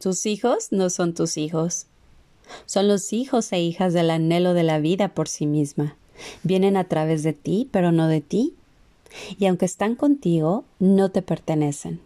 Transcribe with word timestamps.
Tus 0.00 0.24
hijos 0.24 0.68
no 0.70 0.88
son 0.88 1.12
tus 1.12 1.36
hijos. 1.36 1.84
Son 2.64 2.88
los 2.88 3.12
hijos 3.12 3.52
e 3.52 3.60
hijas 3.60 3.92
del 3.92 4.08
anhelo 4.10 4.54
de 4.54 4.62
la 4.62 4.78
vida 4.78 5.08
por 5.08 5.28
sí 5.28 5.44
misma. 5.44 5.94
Vienen 6.42 6.78
a 6.78 6.84
través 6.84 7.22
de 7.22 7.34
ti, 7.34 7.68
pero 7.70 7.92
no 7.92 8.08
de 8.08 8.22
ti. 8.22 8.54
Y 9.38 9.44
aunque 9.44 9.66
están 9.66 9.96
contigo, 9.96 10.64
no 10.78 11.10
te 11.10 11.20
pertenecen. 11.20 12.00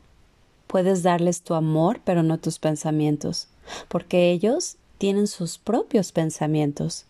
Puedes 0.67 1.05
darles 1.05 1.43
tu 1.43 1.55
amor, 1.55 2.01
pero 2.05 2.25
no 2.25 2.39
tus 2.39 2.59
pensamientos, 2.59 3.47
porque 3.87 4.33
ellos 4.33 4.77
tienen 4.98 5.29
sus 5.29 5.59
propios 5.59 6.11
pensamientos. 6.11 7.05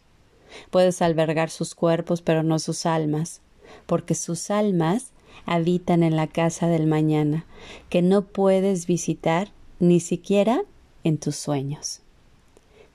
Puedes 0.70 1.00
albergar 1.00 1.48
sus 1.48 1.74
cuerpos, 1.74 2.20
pero 2.20 2.42
no 2.42 2.58
sus 2.58 2.84
almas, 2.84 3.40
porque 3.86 4.14
sus 4.14 4.50
almas 4.50 5.12
habitan 5.46 6.02
en 6.02 6.14
la 6.14 6.26
casa 6.26 6.66
del 6.66 6.86
mañana, 6.86 7.46
que 7.88 8.02
no 8.02 8.20
puedes 8.20 8.86
visitar 8.86 9.50
ni 9.80 9.98
siquiera 9.98 10.62
en 11.04 11.18
tus 11.18 11.36
sueños. 11.36 12.00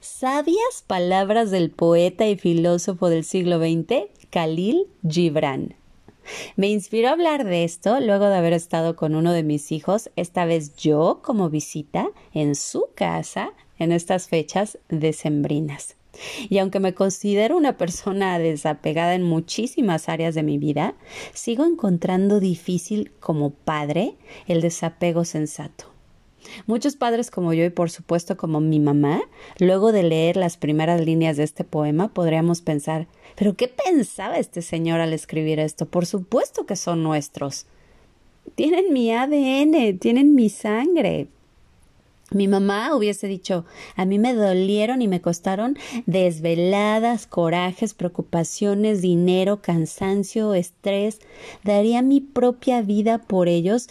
Sabias 0.02 0.84
palabras 0.86 1.52
del 1.52 1.72
poeta 1.72 2.28
y 2.28 2.38
filósofo 2.38 3.10
del 3.10 3.24
siglo 3.24 3.60
XX, 3.60 4.08
Khalil 4.30 4.88
Gibran. 5.08 5.76
Me 6.56 6.70
inspiró 6.70 7.10
a 7.10 7.12
hablar 7.12 7.44
de 7.44 7.64
esto 7.64 8.00
luego 8.00 8.28
de 8.28 8.36
haber 8.36 8.54
estado 8.54 8.96
con 8.96 9.16
uno 9.16 9.34
de 9.34 9.44
mis 9.44 9.72
hijos, 9.72 10.10
esta 10.16 10.46
vez 10.46 10.76
yo 10.76 11.22
como 11.24 11.50
visita 11.50 12.10
en 12.34 12.56
su 12.56 12.86
casa 12.96 13.54
en 13.78 13.92
estas 13.92 14.28
fechas 14.28 14.78
decembrinas. 14.90 15.96
Y 16.50 16.58
aunque 16.58 16.80
me 16.80 16.94
considero 16.94 17.56
una 17.58 17.78
persona 17.78 18.40
desapegada 18.40 19.16
en 19.16 19.24
muchísimas 19.24 20.10
áreas 20.10 20.36
de 20.36 20.44
mi 20.44 20.58
vida, 20.58 20.96
sigo 21.34 21.66
encontrando 21.66 22.40
difícil 22.40 23.12
como 23.20 23.52
padre 23.52 24.16
el 24.48 24.62
desapego 24.62 25.24
sensato. 25.24 25.89
Muchos 26.68 26.96
padres 26.96 27.32
como 27.32 27.54
yo 27.54 27.66
y 27.66 27.70
por 27.70 27.90
supuesto 27.90 28.38
como 28.38 28.60
mi 28.60 28.80
mamá, 28.80 29.22
luego 29.60 29.92
de 29.92 30.04
leer 30.04 30.38
las 30.38 30.58
primeras 30.58 31.02
líneas 31.02 31.38
de 31.38 31.44
este 31.44 31.64
poema, 31.64 32.10
podríamos 32.10 32.62
pensar, 32.62 33.08
pero 33.36 33.56
¿qué 33.56 33.68
pensaba 33.68 34.38
este 34.38 34.62
señor 34.62 35.00
al 35.00 35.14
escribir 35.14 35.60
esto? 35.60 35.86
Por 35.86 36.06
supuesto 36.06 36.66
que 36.66 36.76
son 36.76 37.04
nuestros. 37.04 37.66
Tienen 38.56 38.94
mi 38.94 39.12
ADN, 39.12 39.98
tienen 40.00 40.36
mi 40.36 40.50
sangre. 40.50 41.28
Mi 42.32 42.48
mamá 42.48 42.96
hubiese 42.96 43.26
dicho, 43.26 43.66
a 43.96 44.06
mí 44.06 44.20
me 44.20 44.36
dolieron 44.36 45.02
y 45.02 45.08
me 45.08 45.20
costaron 45.20 45.78
desveladas, 46.06 47.26
corajes, 47.26 47.96
preocupaciones, 47.96 49.02
dinero, 49.02 49.64
cansancio, 49.64 50.54
estrés. 50.54 51.22
Daría 51.64 52.04
mi 52.04 52.22
propia 52.22 52.84
vida 52.84 53.18
por 53.18 53.48
ellos 53.48 53.88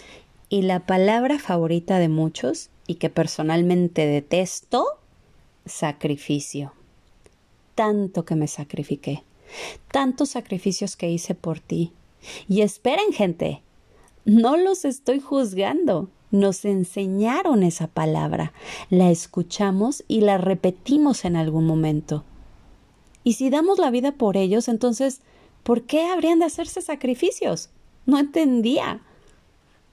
y 0.49 0.63
la 0.63 0.87
palabra 0.87 1.39
favorita 1.39 1.99
de 1.99 2.09
muchos, 2.09 2.71
y 2.87 2.97
que 2.97 3.11
personalmente 3.11 4.07
detesto, 4.07 4.87
sacrificio. 5.67 6.73
Tanto 7.75 8.25
que 8.25 8.35
me 8.35 8.49
sacrifiqué, 8.49 9.25
tantos 9.93 10.31
sacrificios 10.31 10.97
que 10.97 11.11
hice 11.11 11.35
por 11.35 11.61
ti. 11.61 11.93
Y 12.49 12.63
esperen, 12.63 13.13
gente, 13.13 13.63
no 14.25 14.57
los 14.57 14.85
estoy 14.85 15.21
juzgando. 15.21 16.09
Nos 16.31 16.67
enseñaron 16.67 17.63
esa 17.63 17.87
palabra, 17.87 18.53
la 18.91 19.11
escuchamos 19.11 20.05
y 20.09 20.21
la 20.21 20.37
repetimos 20.37 21.25
en 21.25 21.37
algún 21.37 21.67
momento. 21.67 22.25
Y 23.25 23.35
si 23.35 23.49
damos 23.49 23.79
la 23.79 23.91
vida 23.91 24.13
por 24.13 24.37
ellos, 24.37 24.69
entonces, 24.69 25.23
¿por 25.63 25.83
qué 25.83 26.07
habrían 26.07 26.39
de 26.39 26.45
hacerse 26.45 26.83
sacrificios? 26.83 27.71
No 28.05 28.19
entendía. 28.19 29.03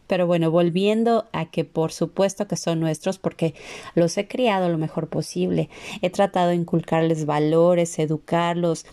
Pero 0.07 0.27
bueno, 0.27 0.51
volviendo 0.51 1.25
a 1.31 1.45
que 1.45 1.65
por 1.65 1.91
supuesto 1.91 2.47
que 2.47 2.55
son 2.55 2.79
nuestros 2.79 3.17
porque 3.17 3.55
los 3.95 4.17
he 4.17 4.27
criado 4.27 4.69
lo 4.69 4.77
mejor 4.77 5.07
posible, 5.07 5.69
he 6.01 6.09
tratado 6.09 6.49
de 6.49 6.55
inculcarles 6.55 7.25
valores, 7.25 7.97
educarlos, 7.99 8.85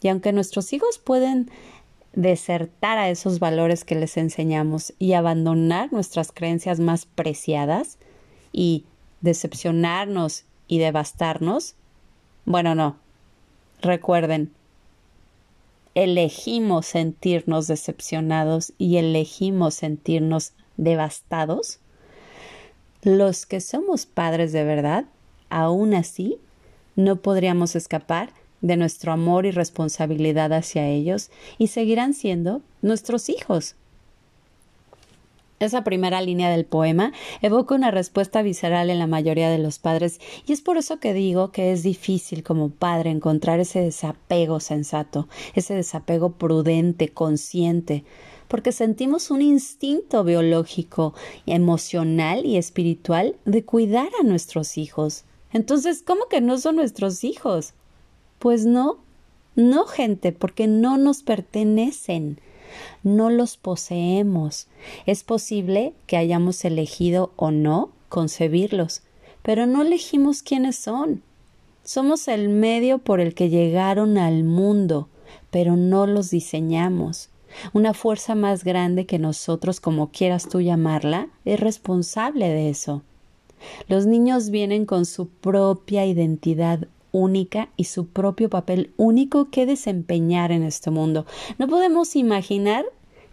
y 0.00 0.08
aunque 0.08 0.32
nuestros 0.32 0.72
hijos 0.72 0.98
pueden 0.98 1.50
desertar 2.12 2.98
a 2.98 3.10
esos 3.10 3.38
valores 3.38 3.84
que 3.84 3.94
les 3.94 4.16
enseñamos 4.16 4.92
y 4.98 5.12
abandonar 5.12 5.92
nuestras 5.92 6.32
creencias 6.32 6.80
más 6.80 7.06
preciadas 7.06 7.98
y 8.52 8.84
decepcionarnos 9.20 10.44
y 10.66 10.78
devastarnos, 10.78 11.74
bueno, 12.44 12.74
no. 12.74 12.96
Recuerden, 13.80 14.52
elegimos 16.02 16.86
sentirnos 16.86 17.66
decepcionados 17.66 18.72
y 18.78 18.98
elegimos 18.98 19.74
sentirnos 19.74 20.52
devastados, 20.76 21.80
los 23.02 23.46
que 23.46 23.60
somos 23.60 24.06
padres 24.06 24.52
de 24.52 24.62
verdad, 24.62 25.06
aún 25.50 25.94
así, 25.94 26.38
no 26.94 27.16
podríamos 27.16 27.74
escapar 27.74 28.30
de 28.60 28.76
nuestro 28.76 29.12
amor 29.12 29.44
y 29.44 29.50
responsabilidad 29.50 30.52
hacia 30.52 30.86
ellos 30.86 31.30
y 31.58 31.68
seguirán 31.68 32.14
siendo 32.14 32.62
nuestros 32.80 33.28
hijos. 33.28 33.74
Esa 35.60 35.82
primera 35.82 36.20
línea 36.20 36.50
del 36.50 36.64
poema 36.64 37.12
evoca 37.42 37.74
una 37.74 37.90
respuesta 37.90 38.42
visceral 38.42 38.90
en 38.90 39.00
la 39.00 39.08
mayoría 39.08 39.50
de 39.50 39.58
los 39.58 39.80
padres 39.80 40.20
y 40.46 40.52
es 40.52 40.60
por 40.60 40.76
eso 40.76 41.00
que 41.00 41.12
digo 41.12 41.50
que 41.50 41.72
es 41.72 41.82
difícil 41.82 42.44
como 42.44 42.70
padre 42.70 43.10
encontrar 43.10 43.58
ese 43.58 43.80
desapego 43.80 44.60
sensato, 44.60 45.28
ese 45.54 45.74
desapego 45.74 46.30
prudente, 46.30 47.08
consciente, 47.08 48.04
porque 48.46 48.70
sentimos 48.70 49.32
un 49.32 49.42
instinto 49.42 50.22
biológico, 50.22 51.14
emocional 51.46 52.46
y 52.46 52.56
espiritual 52.56 53.34
de 53.44 53.64
cuidar 53.64 54.10
a 54.20 54.24
nuestros 54.24 54.78
hijos. 54.78 55.24
Entonces, 55.52 56.02
¿cómo 56.06 56.26
que 56.28 56.40
no 56.40 56.58
son 56.58 56.76
nuestros 56.76 57.24
hijos? 57.24 57.74
Pues 58.38 58.64
no, 58.64 58.98
no 59.56 59.86
gente, 59.86 60.30
porque 60.30 60.68
no 60.68 60.98
nos 60.98 61.22
pertenecen, 61.24 62.40
no 63.02 63.30
los 63.30 63.56
poseemos. 63.56 64.68
Es 65.06 65.24
posible 65.24 65.94
que 66.06 66.16
hayamos 66.16 66.64
elegido 66.64 67.32
o 67.36 67.50
no 67.50 67.90
concebirlos, 68.08 69.02
pero 69.42 69.66
no 69.66 69.82
elegimos 69.82 70.42
quiénes 70.42 70.76
son. 70.76 71.22
Somos 71.84 72.28
el 72.28 72.48
medio 72.48 72.98
por 72.98 73.20
el 73.20 73.34
que 73.34 73.48
llegaron 73.48 74.18
al 74.18 74.44
mundo, 74.44 75.08
pero 75.50 75.76
no 75.76 76.06
los 76.06 76.30
diseñamos. 76.30 77.30
Una 77.72 77.94
fuerza 77.94 78.34
más 78.34 78.62
grande 78.62 79.06
que 79.06 79.18
nosotros, 79.18 79.80
como 79.80 80.10
quieras 80.10 80.48
tú 80.48 80.60
llamarla, 80.60 81.28
es 81.44 81.58
responsable 81.58 82.48
de 82.48 82.68
eso. 82.68 83.02
Los 83.88 84.06
niños 84.06 84.50
vienen 84.50 84.84
con 84.84 85.06
su 85.06 85.28
propia 85.28 86.06
identidad 86.06 86.88
única 87.18 87.68
y 87.76 87.84
su 87.84 88.08
propio 88.08 88.48
papel 88.48 88.92
único 88.96 89.50
que 89.50 89.66
desempeñar 89.66 90.52
en 90.52 90.62
este 90.62 90.90
mundo. 90.90 91.26
No 91.58 91.68
podemos 91.68 92.16
imaginar 92.16 92.84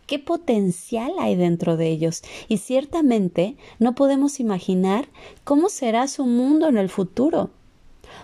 qué 0.08 0.20
potencial 0.20 1.12
hay 1.20 1.36
dentro 1.36 1.78
de 1.78 1.90
ellos 1.90 2.22
y 2.48 2.58
ciertamente 2.58 3.58
no 3.80 3.96
podemos 3.96 4.40
imaginar 4.40 5.08
cómo 5.44 5.70
será 5.70 6.08
su 6.08 6.26
mundo 6.26 6.68
en 6.68 6.78
el 6.78 6.90
futuro. 6.90 7.50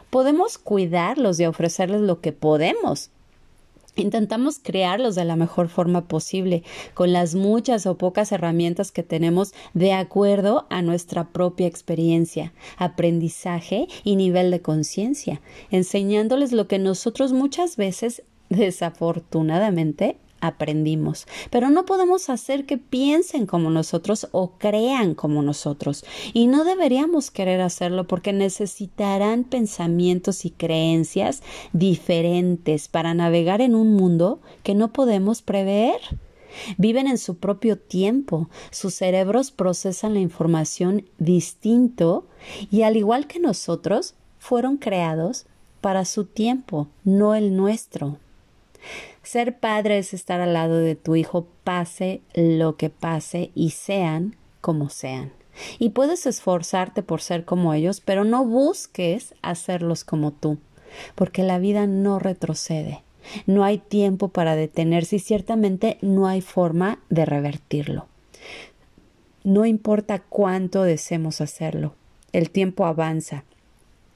Podemos 0.10 0.58
cuidarlos 0.58 1.40
y 1.40 1.46
ofrecerles 1.46 2.02
lo 2.02 2.22
que 2.22 2.34
podemos, 2.34 3.10
Intentamos 3.96 4.58
crearlos 4.58 5.16
de 5.16 5.26
la 5.26 5.36
mejor 5.36 5.68
forma 5.68 6.08
posible, 6.08 6.64
con 6.94 7.12
las 7.12 7.36
muchas 7.36 7.86
o 7.86 7.98
pocas 7.98 8.32
herramientas 8.32 8.92
que 8.92 9.04
tenemos 9.04 9.54
de 9.74 9.92
acuerdo 9.92 10.66
a 10.70 10.82
nuestra 10.82 11.30
propia 11.30 11.68
experiencia, 11.68 12.54
aprendizaje 12.78 13.88
y 14.04 14.16
nivel 14.16 14.50
de 14.50 14.62
conciencia, 14.62 15.42
enseñándoles 15.72 16.54
lo 16.54 16.68
que 16.68 16.80
nosotros 16.80 17.34
muchas 17.34 17.76
veces 17.76 18.24
desafortunadamente 18.50 20.18
aprendimos, 20.42 21.28
pero 21.50 21.70
no 21.70 21.86
podemos 21.86 22.30
hacer 22.30 22.66
que 22.66 22.78
piensen 22.78 23.46
como 23.46 23.70
nosotros 23.70 24.28
o 24.32 24.52
crean 24.58 25.16
como 25.16 25.42
nosotros, 25.42 26.04
y 26.34 26.48
no 26.48 26.64
deberíamos 26.64 27.32
querer 27.32 27.62
hacerlo 27.62 28.08
porque 28.08 28.34
necesitarán 28.34 29.44
pensamientos 29.44 30.46
y 30.46 30.52
creencias 30.52 31.42
diferentes 31.74 32.88
para 32.88 33.14
navegar 33.14 33.62
en 33.62 33.76
un 33.76 33.94
mundo 33.96 34.40
que 34.64 34.76
no 34.76 34.92
podemos 34.92 35.42
prever. 35.42 36.00
Viven 36.78 37.08
en 37.08 37.18
su 37.18 37.38
propio 37.38 37.78
tiempo, 37.78 38.50
sus 38.72 38.96
cerebros 38.96 39.52
procesan 39.52 40.14
la 40.16 40.20
información 40.20 41.06
distinto 41.18 42.26
y 42.70 42.82
al 42.82 42.98
igual 42.98 43.28
que 43.28 43.40
nosotros, 43.40 44.16
fueron 44.38 44.78
creados 44.78 45.46
para 45.82 46.04
su 46.04 46.26
tiempo, 46.26 46.88
no 47.04 47.36
el 47.36 47.56
nuestro. 47.56 48.18
Ser 49.24 49.60
padre 49.60 50.00
es 50.00 50.14
estar 50.14 50.42
al 50.42 50.54
lado 50.54 50.78
de 50.78 50.96
tu 50.96 51.16
hijo 51.16 51.48
pase 51.64 52.22
lo 52.34 52.76
que 52.76 52.90
pase 52.90 53.52
y 53.54 53.72
sean 53.72 54.36
como 54.62 54.90
sean. 54.90 55.32
Y 55.80 55.90
puedes 55.90 56.26
esforzarte 56.26 57.04
por 57.04 57.22
ser 57.22 57.46
como 57.46 57.74
ellos, 57.74 58.02
pero 58.02 58.24
no 58.24 58.46
busques 58.46 59.36
hacerlos 59.42 60.04
como 60.04 60.32
tú, 60.32 60.58
porque 61.16 61.44
la 61.44 61.60
vida 61.60 61.88
no 61.88 62.20
retrocede. 62.20 63.04
No 63.46 63.64
hay 63.64 63.78
tiempo 63.78 64.30
para 64.30 64.56
detenerse 64.56 65.18
y 65.18 65.20
ciertamente 65.20 65.98
no 66.02 66.28
hay 66.28 66.42
forma 66.42 67.00
de 67.10 67.26
revertirlo. 67.26 68.08
No 69.44 69.66
importa 69.66 70.20
cuánto 70.20 70.84
deseemos 70.84 71.42
hacerlo, 71.42 71.94
el 72.32 72.50
tiempo 72.50 72.86
avanza 72.86 73.44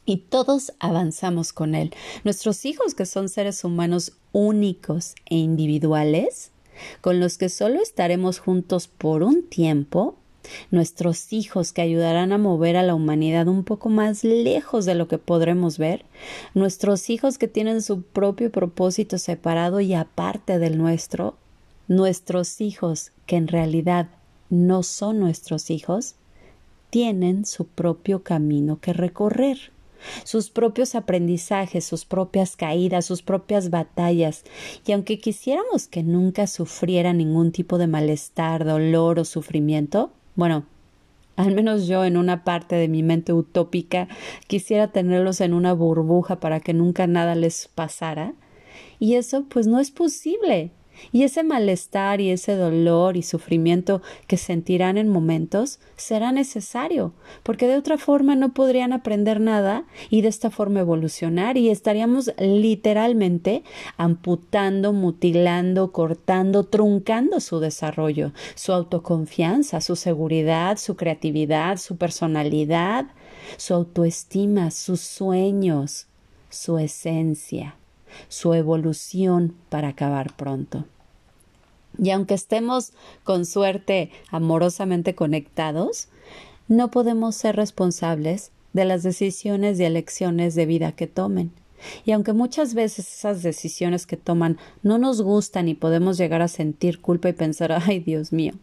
y 0.05 0.17
todos 0.17 0.73
avanzamos 0.79 1.53
con 1.53 1.75
él. 1.75 1.93
Nuestros 2.23 2.65
hijos, 2.65 2.95
que 2.95 3.05
son 3.05 3.29
seres 3.29 3.63
humanos 3.63 4.13
únicos 4.31 5.15
e 5.25 5.35
individuales, 5.35 6.51
con 7.01 7.19
los 7.19 7.37
que 7.37 7.49
solo 7.49 7.81
estaremos 7.81 8.39
juntos 8.39 8.87
por 8.87 9.23
un 9.23 9.43
tiempo, 9.43 10.15
nuestros 10.69 11.33
hijos 11.33 11.73
que 11.73 11.81
ayudarán 11.81 12.31
a 12.31 12.37
mover 12.37 12.77
a 12.77 12.83
la 12.83 12.93
humanidad 12.93 13.47
un 13.47 13.63
poco 13.63 13.89
más 13.89 14.23
lejos 14.23 14.85
de 14.85 14.93
lo 14.93 15.07
que 15.07 15.17
podremos 15.17 15.77
ver, 15.77 16.05
nuestros 16.53 17.09
hijos 17.09 17.37
que 17.37 17.47
tienen 17.47 17.81
su 17.81 18.03
propio 18.03 18.51
propósito 18.51 19.17
separado 19.17 19.79
y 19.79 19.93
aparte 19.95 20.59
del 20.59 20.77
nuestro, 20.77 21.35
nuestros 21.87 22.61
hijos 22.61 23.11
que 23.25 23.37
en 23.37 23.47
realidad 23.47 24.09
no 24.49 24.83
son 24.83 25.19
nuestros 25.19 25.71
hijos, 25.71 26.15
tienen 26.91 27.45
su 27.45 27.65
propio 27.65 28.21
camino 28.21 28.79
que 28.79 28.93
recorrer 28.93 29.71
sus 30.23 30.49
propios 30.49 30.95
aprendizajes, 30.95 31.85
sus 31.85 32.05
propias 32.05 32.55
caídas, 32.55 33.05
sus 33.05 33.21
propias 33.21 33.69
batallas, 33.69 34.43
y 34.85 34.91
aunque 34.91 35.19
quisiéramos 35.19 35.87
que 35.87 36.03
nunca 36.03 36.47
sufriera 36.47 37.13
ningún 37.13 37.51
tipo 37.51 37.77
de 37.77 37.87
malestar, 37.87 38.65
dolor 38.65 39.19
o 39.19 39.25
sufrimiento, 39.25 40.11
bueno, 40.35 40.65
al 41.35 41.53
menos 41.53 41.87
yo 41.87 42.05
en 42.05 42.17
una 42.17 42.43
parte 42.43 42.75
de 42.75 42.87
mi 42.87 43.03
mente 43.03 43.33
utópica 43.33 44.07
quisiera 44.47 44.91
tenerlos 44.91 45.41
en 45.41 45.53
una 45.53 45.73
burbuja 45.73 46.39
para 46.39 46.59
que 46.59 46.73
nunca 46.73 47.07
nada 47.07 47.35
les 47.35 47.67
pasara, 47.67 48.33
y 48.99 49.15
eso 49.15 49.45
pues 49.49 49.67
no 49.67 49.79
es 49.79 49.91
posible. 49.91 50.71
Y 51.11 51.23
ese 51.23 51.43
malestar 51.43 52.21
y 52.21 52.29
ese 52.29 52.55
dolor 52.55 53.17
y 53.17 53.23
sufrimiento 53.23 54.01
que 54.27 54.37
sentirán 54.37 54.97
en 54.97 55.09
momentos 55.09 55.79
será 55.95 56.31
necesario, 56.31 57.13
porque 57.43 57.67
de 57.67 57.77
otra 57.77 57.97
forma 57.97 58.35
no 58.35 58.53
podrían 58.53 58.93
aprender 58.93 59.39
nada 59.39 59.85
y 60.09 60.21
de 60.21 60.27
esta 60.27 60.49
forma 60.49 60.81
evolucionar 60.81 61.57
y 61.57 61.69
estaríamos 61.69 62.31
literalmente 62.37 63.63
amputando, 63.97 64.93
mutilando, 64.93 65.91
cortando, 65.91 66.63
truncando 66.63 67.39
su 67.39 67.59
desarrollo, 67.59 68.31
su 68.55 68.73
autoconfianza, 68.73 69.81
su 69.81 69.95
seguridad, 69.95 70.77
su 70.77 70.95
creatividad, 70.95 71.77
su 71.77 71.97
personalidad, 71.97 73.05
su 73.57 73.73
autoestima, 73.73 74.71
sus 74.71 75.01
sueños, 75.01 76.07
su 76.49 76.77
esencia 76.77 77.75
su 78.27 78.53
evolución 78.53 79.55
para 79.69 79.89
acabar 79.89 80.35
pronto. 80.35 80.85
Y 81.97 82.09
aunque 82.09 82.33
estemos 82.33 82.91
con 83.23 83.45
suerte 83.45 84.11
amorosamente 84.29 85.15
conectados, 85.15 86.09
no 86.67 86.91
podemos 86.91 87.35
ser 87.35 87.55
responsables 87.55 88.51
de 88.73 88.85
las 88.85 89.03
decisiones 89.03 89.79
y 89.79 89.85
elecciones 89.85 90.55
de 90.55 90.65
vida 90.65 90.91
que 90.91 91.07
tomen. 91.07 91.51
Y 92.03 92.11
aunque 92.11 92.33
muchas 92.33 92.73
veces 92.73 93.07
esas 93.07 93.43
decisiones 93.43 94.05
que 94.05 94.17
toman 94.17 94.57
no 94.81 94.97
nos 94.97 95.21
gustan 95.21 95.67
y 95.67 95.75
podemos 95.75 96.17
llegar 96.17 96.41
a 96.41 96.47
sentir 96.47 96.99
culpa 96.99 97.29
y 97.29 97.33
pensar, 97.33 97.71
ay 97.85 97.99
Dios 97.99 98.33
mío, 98.33 98.53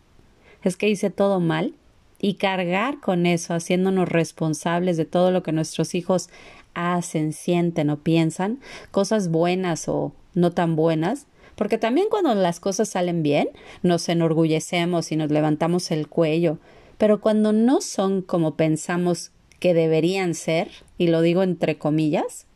es 0.62 0.76
que 0.76 0.88
hice 0.88 1.10
todo 1.10 1.40
mal, 1.40 1.74
y 2.24 2.34
cargar 2.34 3.00
con 3.00 3.26
eso, 3.26 3.52
haciéndonos 3.52 4.08
responsables 4.08 4.96
de 4.96 5.04
todo 5.04 5.32
lo 5.32 5.42
que 5.42 5.50
nuestros 5.50 5.94
hijos 5.96 6.30
hacen, 6.74 7.32
sienten 7.32 7.90
o 7.90 7.98
piensan, 7.98 8.60
cosas 8.90 9.30
buenas 9.30 9.88
o 9.88 10.12
no 10.34 10.52
tan 10.52 10.76
buenas, 10.76 11.26
porque 11.56 11.78
también 11.78 12.08
cuando 12.10 12.34
las 12.34 12.60
cosas 12.60 12.88
salen 12.88 13.22
bien, 13.22 13.48
nos 13.82 14.08
enorgullecemos 14.08 15.12
y 15.12 15.16
nos 15.16 15.30
levantamos 15.30 15.90
el 15.90 16.08
cuello, 16.08 16.58
pero 16.98 17.20
cuando 17.20 17.52
no 17.52 17.80
son 17.80 18.22
como 18.22 18.54
pensamos 18.54 19.30
que 19.60 19.74
deberían 19.74 20.34
ser, 20.34 20.70
y 20.98 21.08
lo 21.08 21.20
digo 21.20 21.42
entre 21.42 21.78
comillas, 21.78 22.46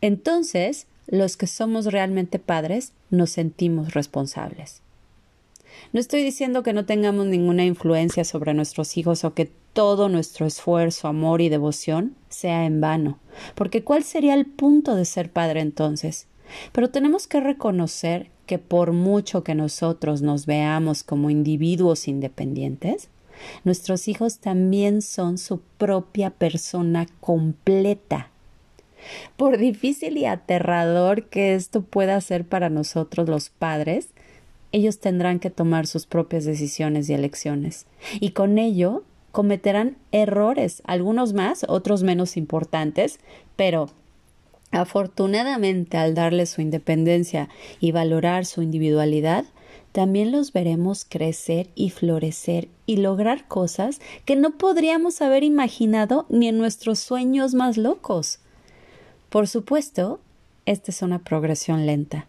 entonces 0.00 0.86
los 1.06 1.36
que 1.36 1.46
somos 1.46 1.86
realmente 1.86 2.38
padres 2.38 2.92
nos 3.10 3.30
sentimos 3.30 3.94
responsables. 3.94 4.82
No 5.92 6.00
estoy 6.00 6.22
diciendo 6.22 6.62
que 6.62 6.72
no 6.72 6.84
tengamos 6.84 7.26
ninguna 7.26 7.64
influencia 7.64 8.24
sobre 8.24 8.54
nuestros 8.54 8.96
hijos 8.96 9.24
o 9.24 9.34
que 9.34 9.50
todo 9.72 10.08
nuestro 10.08 10.46
esfuerzo, 10.46 11.08
amor 11.08 11.40
y 11.40 11.48
devoción 11.48 12.16
sea 12.28 12.64
en 12.64 12.80
vano, 12.80 13.18
porque 13.54 13.84
¿cuál 13.84 14.04
sería 14.04 14.34
el 14.34 14.46
punto 14.46 14.94
de 14.94 15.04
ser 15.04 15.30
padre 15.30 15.60
entonces? 15.60 16.28
Pero 16.72 16.90
tenemos 16.90 17.26
que 17.26 17.40
reconocer 17.40 18.30
que 18.46 18.58
por 18.58 18.92
mucho 18.92 19.44
que 19.44 19.54
nosotros 19.54 20.22
nos 20.22 20.46
veamos 20.46 21.02
como 21.02 21.30
individuos 21.30 22.08
independientes, 22.08 23.08
nuestros 23.64 24.08
hijos 24.08 24.38
también 24.38 25.02
son 25.02 25.36
su 25.38 25.60
propia 25.78 26.30
persona 26.30 27.06
completa. 27.20 28.30
Por 29.36 29.58
difícil 29.58 30.16
y 30.16 30.24
aterrador 30.24 31.24
que 31.24 31.54
esto 31.54 31.82
pueda 31.82 32.20
ser 32.20 32.44
para 32.44 32.70
nosotros 32.70 33.28
los 33.28 33.50
padres, 33.50 34.08
ellos 34.72 34.98
tendrán 34.98 35.38
que 35.38 35.50
tomar 35.50 35.86
sus 35.86 36.06
propias 36.06 36.44
decisiones 36.44 37.08
y 37.08 37.14
elecciones. 37.14 37.86
Y 38.20 38.30
con 38.30 38.58
ello 38.58 39.04
cometerán 39.32 39.96
errores, 40.12 40.82
algunos 40.86 41.32
más, 41.32 41.64
otros 41.68 42.02
menos 42.02 42.36
importantes, 42.36 43.18
pero 43.54 43.90
afortunadamente 44.70 45.96
al 45.96 46.14
darles 46.14 46.50
su 46.50 46.60
independencia 46.60 47.48
y 47.80 47.92
valorar 47.92 48.46
su 48.46 48.62
individualidad, 48.62 49.44
también 49.92 50.30
los 50.30 50.52
veremos 50.52 51.06
crecer 51.08 51.70
y 51.74 51.90
florecer 51.90 52.68
y 52.84 52.98
lograr 52.98 53.48
cosas 53.48 54.00
que 54.24 54.36
no 54.36 54.58
podríamos 54.58 55.22
haber 55.22 55.42
imaginado 55.42 56.26
ni 56.28 56.48
en 56.48 56.58
nuestros 56.58 56.98
sueños 56.98 57.54
más 57.54 57.78
locos. 57.78 58.40
Por 59.30 59.48
supuesto, 59.48 60.20
esta 60.66 60.90
es 60.90 61.00
una 61.00 61.20
progresión 61.20 61.86
lenta. 61.86 62.26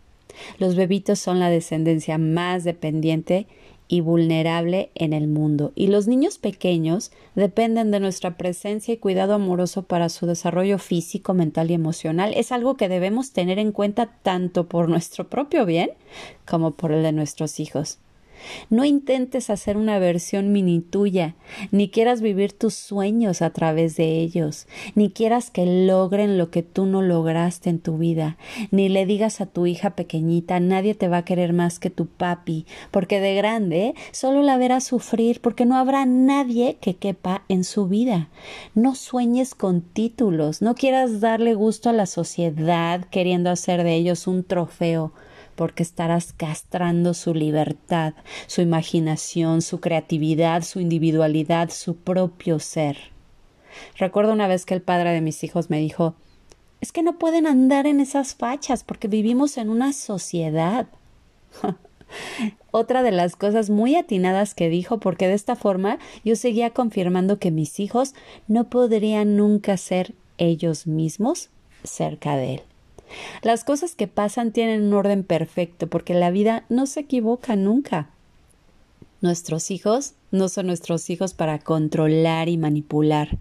Los 0.58 0.76
bebitos 0.76 1.20
son 1.20 1.40
la 1.40 1.50
descendencia 1.50 2.18
más 2.18 2.64
dependiente 2.64 3.48
y 3.88 4.02
vulnerable 4.02 4.92
en 4.96 5.14
el 5.14 5.28
mundo, 5.28 5.72
y 5.76 5.88
los 5.88 6.08
niños 6.08 6.38
pequeños 6.38 7.12
dependen 7.36 7.92
de 7.92 8.00
nuestra 8.00 8.38
presencia 8.38 8.94
y 8.94 8.98
cuidado 8.98 9.34
amoroso 9.34 9.84
para 9.84 10.10
su 10.10 10.26
desarrollo 10.26 10.78
físico, 10.78 11.34
mental 11.34 11.72
y 11.72 11.76
emocional. 11.76 12.34
Es 12.36 12.52
algo 12.52 12.76
que 12.76 12.90
debemos 12.90 13.32
tener 13.32 13.60
en 13.60 13.72
cuenta 13.72 14.18
tanto 14.24 14.68
por 14.68 14.90
nuestro 14.90 15.30
propio 15.30 15.66
bien 15.66 15.92
como 16.46 16.72
por 16.72 16.92
el 16.92 17.04
de 17.04 17.14
nuestros 17.14 17.60
hijos. 17.60 18.00
No 18.70 18.86
intentes 18.86 19.50
hacer 19.50 19.78
una 19.78 20.00
versión 20.00 20.52
mini 20.52 20.82
tuya, 20.82 21.36
ni 21.72 21.90
quieras 21.90 22.22
vivir 22.22 22.54
tus 22.54 22.74
sueños 22.74 23.42
a 23.42 23.52
través 23.52 23.96
de 23.96 24.20
ellos, 24.20 24.68
ni 24.96 25.10
quieras 25.10 25.50
que 25.50 25.66
logren 25.86 26.38
lo 26.38 26.52
que 26.52 26.64
tú 26.64 26.86
no 26.86 27.02
lograste 27.02 27.70
en 27.70 27.80
tu 27.80 27.98
vida, 27.98 28.38
ni 28.72 28.90
le 28.90 29.06
digas 29.06 29.42
a 29.42 29.46
tu 29.46 29.66
hija 29.66 29.92
pequeñita 29.92 30.60
nadie 30.60 30.96
te 30.96 31.08
va 31.08 31.18
a 31.18 31.26
querer 31.26 31.54
más 31.54 31.80
que 31.80 31.90
tu 31.90 32.08
papi, 32.08 32.66
porque 32.92 33.20
de 33.20 33.36
grande 33.36 33.96
solo 34.12 34.42
la 34.42 34.58
verás 34.58 34.86
sufrir 34.86 35.42
porque 35.42 35.66
no 35.66 35.78
habrá 35.78 36.06
nadie 36.06 36.78
que 36.80 36.96
quepa 36.96 37.44
en 37.48 37.64
su 37.64 37.88
vida. 37.88 38.30
No 38.76 38.96
sueñes 38.96 39.56
con 39.56 39.82
títulos, 39.82 40.62
no 40.62 40.76
quieras 40.76 41.20
darle 41.20 41.54
gusto 41.54 41.90
a 41.90 41.94
la 41.94 42.06
sociedad 42.06 43.06
queriendo 43.06 43.50
hacer 43.50 43.84
de 43.84 43.96
ellos 43.96 44.28
un 44.28 44.44
trofeo 44.44 45.14
porque 45.58 45.84
estarás 45.84 46.32
castrando 46.32 47.14
su 47.14 47.34
libertad, 47.34 48.14
su 48.46 48.62
imaginación, 48.62 49.62
su 49.62 49.82
creatividad, 49.82 50.64
su 50.64 50.80
individualidad, 50.80 51.70
su 51.72 51.98
propio 51.98 52.60
ser. 52.60 52.98
Recuerdo 53.98 54.32
una 54.32 54.48
vez 54.48 54.66
que 54.66 54.76
el 54.76 54.82
padre 54.82 55.12
de 55.12 55.20
mis 55.20 55.44
hijos 55.44 55.70
me 55.70 55.80
dijo 55.80 56.16
es 56.80 56.92
que 56.92 57.04
no 57.04 57.18
pueden 57.18 57.48
andar 57.48 57.88
en 57.88 58.00
esas 58.00 58.36
fachas 58.36 58.84
porque 58.84 59.08
vivimos 59.08 59.58
en 59.58 59.70
una 59.70 59.94
sociedad. 59.94 60.88
Otra 62.72 63.02
de 63.02 63.12
las 63.12 63.36
cosas 63.36 63.70
muy 63.70 63.96
atinadas 63.96 64.54
que 64.54 64.70
dijo, 64.70 65.00
porque 65.00 65.28
de 65.28 65.34
esta 65.34 65.56
forma 65.56 65.98
yo 66.24 66.36
seguía 66.36 66.70
confirmando 66.70 67.40
que 67.40 67.52
mis 67.52 67.80
hijos 67.80 68.14
no 68.48 68.70
podrían 68.70 69.36
nunca 69.36 69.76
ser 69.78 70.14
ellos 70.38 70.86
mismos 70.86 71.50
cerca 71.84 72.38
de 72.38 72.56
él. 72.56 72.62
Las 73.42 73.64
cosas 73.64 73.96
que 73.96 74.08
pasan 74.08 74.52
tienen 74.52 74.84
un 74.84 74.94
orden 74.94 75.24
perfecto 75.24 75.88
porque 75.88 76.14
la 76.14 76.32
vida 76.32 76.66
no 76.70 76.86
se 76.86 77.02
equivoca 77.02 77.56
nunca. 77.56 78.10
Nuestros 79.20 79.72
hijos 79.72 80.14
no 80.32 80.48
son 80.48 80.68
nuestros 80.68 81.10
hijos 81.10 81.34
para 81.34 81.58
controlar 81.58 82.50
y 82.50 82.58
manipular, 82.58 83.40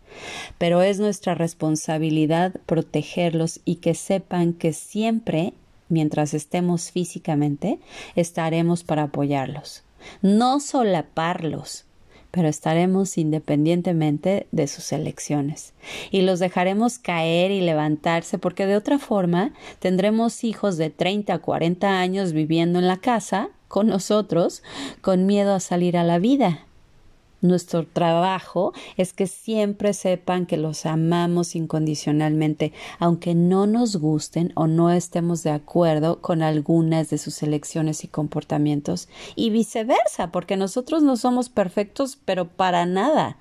pero 0.57 0.81
es 0.81 0.99
nuestra 1.01 1.35
responsabilidad 1.35 2.55
protegerlos 2.65 3.61
y 3.65 3.77
que 3.77 3.95
sepan 3.95 4.55
que 4.55 4.73
siempre, 4.73 5.53
mientras 5.91 6.33
estemos 6.33 6.91
físicamente, 6.91 7.79
estaremos 8.15 8.85
para 8.85 9.05
apoyarlos, 9.05 9.83
no 10.23 10.61
solaparlos, 10.61 11.85
pero 12.37 12.49
estaremos 12.49 13.17
independientemente 13.17 14.47
de 14.53 14.67
sus 14.67 14.93
elecciones. 14.93 15.73
Y 16.11 16.21
los 16.21 16.39
dejaremos 16.39 16.99
caer 16.99 17.51
y 17.51 17.63
levantarse 17.63 18.37
porque 18.37 18.67
de 18.67 18.77
otra 18.77 18.99
forma 18.99 19.55
tendremos 19.79 20.45
hijos 20.45 20.77
de 20.77 20.91
30 20.91 21.33
a 21.33 21.39
40 21.39 21.99
años 21.99 22.35
viviendo 22.35 22.79
en 22.79 22.89
la 22.89 22.99
casa 22.99 23.49
con 23.69 23.87
nosotros 23.87 24.63
con 25.01 25.25
miedo 25.25 25.55
a 25.55 25.61
salir 25.61 25.97
a 25.97 26.05
la 26.05 26.19
vida 26.19 26.66
nuestro 27.43 27.87
trabajo 27.87 28.73
es 28.97 29.13
que 29.13 29.27
siempre 29.27 29.93
sepan 29.93 30.47
que 30.47 30.57
los 30.57 30.87
amamos 30.87 31.55
incondicionalmente, 31.55 32.73
aunque 32.99 33.35
no 33.35 33.67
nos 33.67 33.97
gusten 33.97 34.53
o 34.55 34.67
no 34.67 34.91
estemos 34.91 35.43
de 35.43 35.51
acuerdo 35.51 36.21
con 36.21 36.43
algunas 36.43 37.11
de 37.11 37.19
sus 37.19 37.43
elecciones 37.43 38.05
y 38.05 38.09
comportamientos, 38.09 39.09
y 39.35 39.51
viceversa, 39.51 40.33
porque 40.33 40.57
nosotros 40.57 41.03
no 41.03 41.17
somos 41.17 41.49
perfectos, 41.49 42.19
pero 42.25 42.49
para 42.49 42.87
nada. 42.87 43.37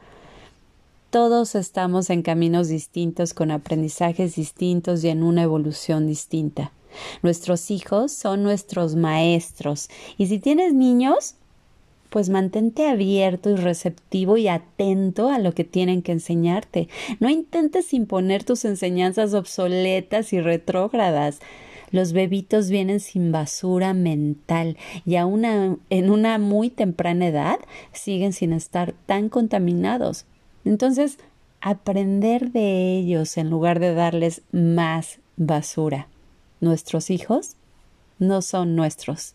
Todos 1.10 1.56
estamos 1.56 2.10
en 2.10 2.24
caminos 2.24 2.68
distintos, 2.68 3.34
con 3.34 3.52
aprendizajes 3.52 4.36
distintos 4.36 5.04
y 5.04 5.10
en 5.10 5.24
una 5.24 5.44
evolución 5.44 6.08
distinta. 6.08 6.72
Nuestros 7.24 7.72
hijos 7.72 8.12
son 8.12 8.44
nuestros 8.44 8.96
maestros, 8.96 9.90
y 10.18 10.28
si 10.28 10.40
tienes 10.40 10.74
niños, 10.74 11.36
pues 12.16 12.30
mantente 12.30 12.88
abierto 12.88 13.50
y 13.50 13.58
receptivo 13.58 14.38
y 14.38 14.48
atento 14.48 15.28
a 15.28 15.38
lo 15.38 15.52
que 15.52 15.66
tienen 15.66 16.02
que 16.02 16.14
enseñarte. 16.14 16.88
No 17.20 17.30
intentes 17.30 17.94
imponer 17.94 18.46
tus 18.46 18.64
enseñanzas 18.64 19.34
obsoletas 19.34 20.32
y 20.32 20.40
retrógradas. 20.40 21.40
Los 21.92 22.14
bebitos 22.14 22.70
vienen 22.70 23.02
sin 23.02 23.34
basura 23.34 23.94
mental 23.94 24.78
y 25.06 25.18
aún 25.18 25.44
en 25.90 26.10
una 26.10 26.38
muy 26.38 26.70
temprana 26.70 27.28
edad 27.28 27.60
siguen 27.92 28.32
sin 28.32 28.54
estar 28.54 28.94
tan 29.06 29.28
contaminados. 29.28 30.26
Entonces, 30.64 31.18
aprender 31.60 32.54
de 32.54 32.98
ellos 32.98 33.36
en 33.36 33.50
lugar 33.50 33.82
de 33.82 33.94
darles 33.94 34.42
más 34.54 35.20
basura. 35.36 36.08
Nuestros 36.62 37.10
hijos 37.10 37.58
no 38.20 38.42
son 38.42 38.78
nuestros. 38.78 39.34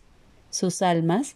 Sus 0.49 0.81
almas 0.81 1.35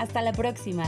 Hasta 0.00 0.22
la 0.22 0.32
próxima. 0.32 0.84